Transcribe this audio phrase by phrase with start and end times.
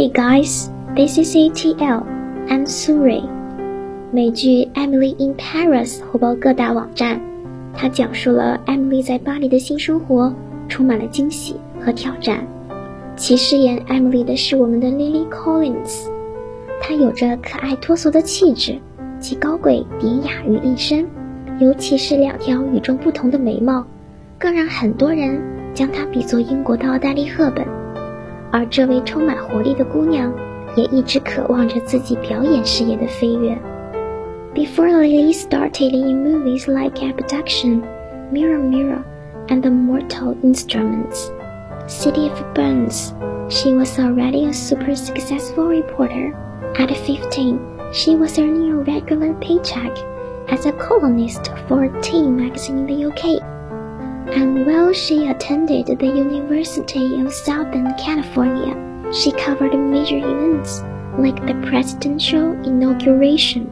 [0.00, 2.06] Hey guys, this is ATL.
[2.48, 3.22] I'm Suri.
[4.10, 7.20] 美剧《Emily in Paris》火爆各大网站。
[7.74, 10.34] 它讲述了 Emily 在巴黎的新生活，
[10.70, 12.46] 充满了惊喜和挑战。
[13.14, 16.06] 其饰演 Emily 的是我们的 Lily Collins。
[16.80, 18.78] 她有着可爱脱俗的气质，
[19.18, 21.06] 既高贵典雅于一身，
[21.58, 23.84] 尤其是两条与众不同的眉毛，
[24.38, 25.38] 更让很多人
[25.74, 27.66] 将她比作英国的奥黛丽·赫本。
[28.51, 30.33] 而这位充满活力的姑娘，
[30.75, 33.57] 也一直渴望着自己表演事业的飞跃。
[34.53, 37.81] Before Lily started in movies like Abduction,
[38.31, 39.03] Mirror Mirror,
[39.47, 41.29] and The Mortal Instruments,
[41.87, 43.13] City of Bones,
[43.49, 46.33] she was already a super successful reporter.
[46.77, 47.59] At 15,
[47.91, 49.91] she was earning a regular paycheck
[50.49, 53.41] as a columnist for a teen magazine in the UK
[54.31, 58.75] and while she attended the University of Southern California,
[59.11, 60.83] she covered major events
[61.17, 63.67] like the presidential inauguration.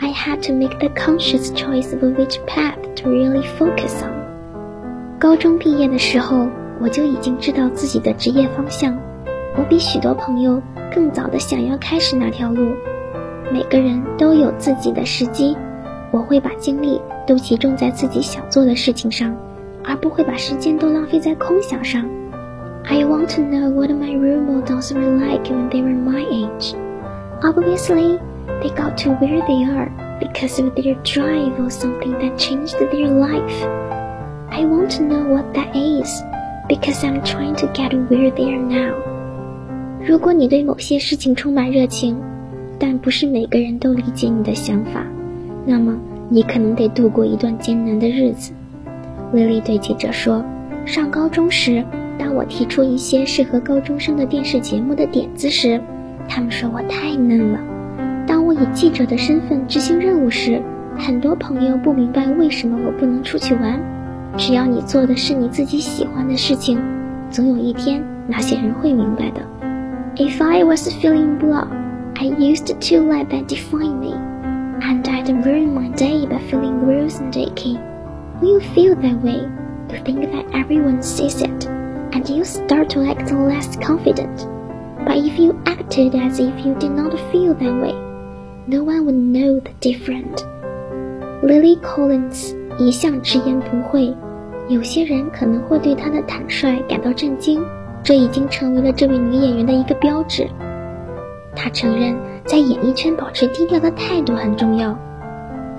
[0.00, 5.18] I had to make the conscious choice of which path to really focus on.
[5.18, 6.48] 高中毕业的时候，
[6.80, 8.96] 我就已经知道自己的职业方向。
[9.56, 10.62] 我比许多朋友
[10.94, 12.72] 更早的想要开始那条路。
[13.52, 15.56] 每个人都有自己的时机，
[16.12, 19.34] 我会把精力都集中在自己想做的事情上。
[19.85, 22.05] 而不会把时间都浪费在空想上。
[22.85, 26.75] I want to know what my role models were like when they were my age.
[27.41, 28.19] Obviously,
[28.61, 29.89] they got to where they are
[30.19, 33.67] because of their drive or something that changed their life.
[34.49, 36.21] I want to know what that is
[36.67, 38.95] because I'm trying to get where they are now.
[40.05, 42.17] 如果你对某些事情充满热情，
[42.77, 45.05] 但不是每个人都理解你的想法，
[45.65, 45.97] 那么
[46.29, 48.51] 你可能得度过一段艰难的日子。
[49.33, 50.45] 威利对记者说
[50.85, 51.83] ：“上高中时，
[52.17, 55.81] 当我提出一些适合高中生的电视节目的点子时，
[56.29, 57.59] 他们说我太嫩了；
[58.27, 60.61] 当我以记者的身份执行任务时，
[60.97, 63.81] 很多朋友不明白为什么我不能出去玩。
[64.37, 66.79] 只要你做的是你自己喜欢的事情，
[67.29, 69.41] 总有一天那些人会明白的。
[70.15, 71.67] If I was feeling blah,
[72.15, 74.15] I used to let that define me,
[74.79, 77.77] and I'd ruin my day by feeling bruised and aching.
[78.42, 79.48] When you feel that way,
[79.90, 81.66] you think that everyone sees it,
[82.12, 84.46] and you start to act less confident.
[85.04, 87.94] But if you acted as if you did not feel that way,
[88.66, 90.44] no one would know the difference.
[91.42, 94.14] Lily Collins 一向直言不讳，
[94.68, 97.64] 有些人可能会对她的坦率感到震惊，
[98.02, 100.46] 这已经成为了这位女演员的一个标志。
[101.56, 102.14] 她承认，
[102.44, 104.96] 在演艺圈保持低调的态度很重要。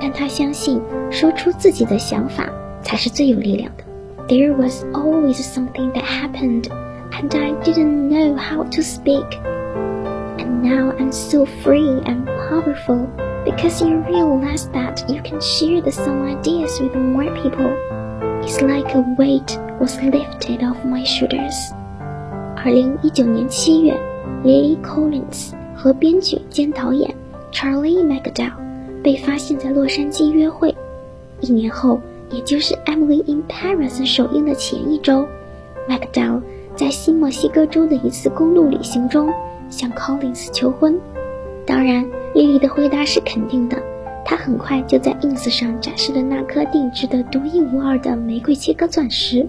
[0.00, 2.48] 但他相信，说出自己的想法
[2.82, 3.84] 才是最有力量的。
[4.28, 6.68] There was always something that happened,
[7.10, 9.26] and I didn't know how to speak.
[10.38, 13.08] And now I'm so free and powerful
[13.44, 17.70] because you realize that you can share the same ideas with more people.
[18.42, 21.72] It's like a weight was lifted off my shoulders.
[22.56, 23.98] 二零一九年七月，
[24.44, 27.14] Lily Collins 和编剧兼导演
[27.50, 28.52] Charlie McDowell
[29.05, 30.73] 被发现在洛杉矶约会。
[31.39, 32.01] 一年后，
[32.31, 35.27] 也就是《Emily in Paris》首映的前一周
[35.87, 36.41] ，McDowell
[36.75, 39.31] 在新墨西哥州的一次公路旅行中
[39.69, 40.99] 向 Collins 求婚。
[41.67, 43.77] 当然，莉莉的回答是肯定的。
[44.25, 49.45] 她很快就在 Ins 上展示了那颗定制的独一无二的玫瑰切割钻石。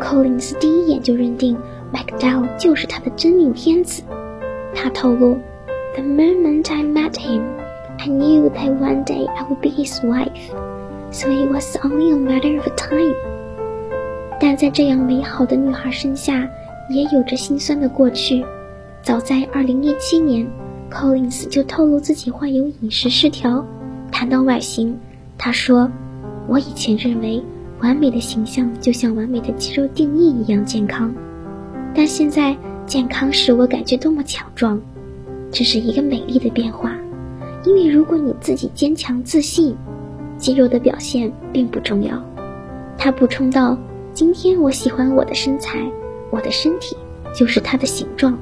[0.00, 1.58] Collins 第一眼就认定
[1.92, 4.02] McDowell 就是他的真命天子。
[4.74, 5.36] 他透露
[5.94, 7.42] ：“The moment I met him。”
[8.00, 10.30] I knew that one day I would be his wife,
[11.10, 13.14] so it was only a matter of time.
[14.40, 16.48] 但在这样美好的女孩身下，
[16.90, 18.44] 也有着心酸的过去。
[19.02, 20.46] 早在2017年
[20.90, 23.64] ，Collins 就透露自己患有饮食失调。
[24.12, 24.96] 谈到外形，
[25.36, 25.90] 他说
[26.46, 27.42] ：“我以前认为
[27.80, 31.12] 完美的形象就像完美的肌肉定义一样健康，
[31.94, 32.56] 但现在
[32.86, 34.80] 健康使我感觉多么强壮，
[35.50, 36.94] 这是一个美丽的变化。”
[37.64, 39.76] 因为如果你自己坚强自信，
[40.36, 42.22] 肌肉的表现并不重要。
[42.96, 43.76] 他补充道
[44.14, 45.78] ：“今天我喜欢我的身材，
[46.30, 46.96] 我的身体
[47.34, 48.38] 就是它的形状，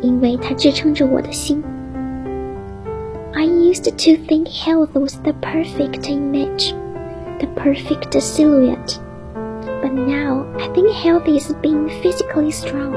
[0.00, 1.62] 因为它支撑着我的心。”
[3.34, 6.72] I used to think health was the perfect image,
[7.38, 8.98] the perfect silhouette.
[9.80, 12.94] But now I think health is being physically strong.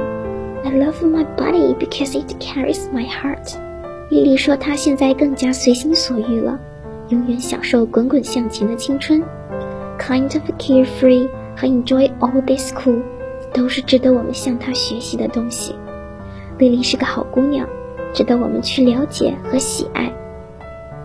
[0.63, 3.55] I love my body because it carries my heart.
[4.11, 6.59] 莉莉说：“她现在更加随心所欲了，
[7.07, 9.23] 永远享受滚滚向前的青春
[9.97, 13.01] ，kind of carefree 和 enjoy all this cool，
[13.53, 15.73] 都是值得我们向她学习的东西。
[16.57, 17.65] 莉莉是个好姑娘，
[18.13, 20.11] 值得我们去了解和喜爱。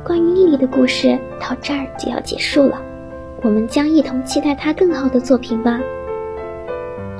[0.04, 2.82] 关于莉莉的故事到这儿就要结束了，
[3.44, 5.80] 我们将一同期待她更好的作品吧。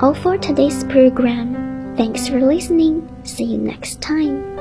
[0.01, 1.55] All for today's program.
[1.95, 3.03] Thanks for listening.
[3.23, 4.56] See you next time.